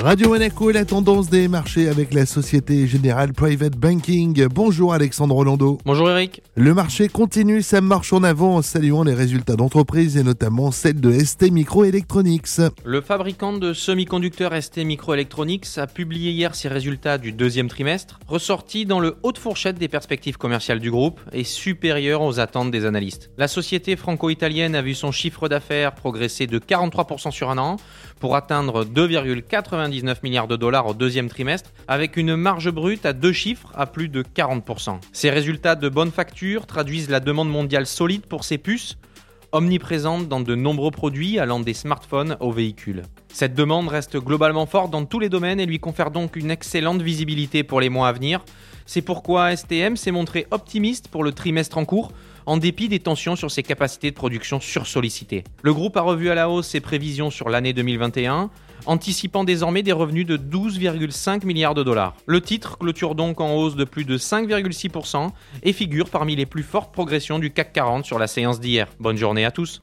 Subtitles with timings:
[0.00, 4.46] Radio Monaco, la tendance des marchés avec la Société Générale Private Banking.
[4.46, 5.78] Bonjour Alexandre Rolando.
[5.84, 6.40] Bonjour Eric.
[6.54, 11.00] Le marché continue sa marche en avant en saluant les résultats d'entreprises et notamment celle
[11.00, 12.60] de ST Microelectronics.
[12.84, 18.86] Le fabricant de semi-conducteurs ST Microelectronics a publié hier ses résultats du deuxième trimestre, ressortis
[18.86, 22.86] dans le haut de fourchette des perspectives commerciales du groupe et supérieurs aux attentes des
[22.86, 23.30] analystes.
[23.36, 27.78] La société franco-italienne a vu son chiffre d'affaires progresser de 43% sur un an
[28.20, 33.12] pour atteindre 2,90 19 milliards de dollars au deuxième trimestre, avec une marge brute à
[33.12, 35.00] deux chiffres à plus de 40%.
[35.12, 38.96] Ces résultats de bonne facture traduisent la demande mondiale solide pour ces puces,
[39.52, 43.02] omniprésente dans de nombreux produits allant des smartphones aux véhicules.
[43.32, 47.02] Cette demande reste globalement forte dans tous les domaines et lui confère donc une excellente
[47.02, 48.40] visibilité pour les mois à venir.
[48.86, 52.10] C'est pourquoi STM s'est montré optimiste pour le trimestre en cours,
[52.46, 55.44] en dépit des tensions sur ses capacités de production sursollicitées.
[55.62, 58.48] Le groupe a revu à la hausse ses prévisions sur l'année 2021,
[58.86, 62.14] anticipant désormais des revenus de 12,5 milliards de dollars.
[62.26, 65.28] Le titre clôture donc en hausse de plus de 5,6%
[65.62, 68.88] et figure parmi les plus fortes progressions du CAC 40 sur la séance d'hier.
[68.98, 69.82] Bonne journée à tous.